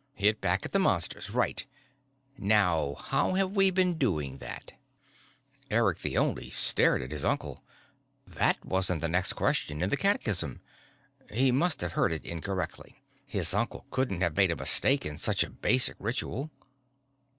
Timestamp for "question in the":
9.34-9.98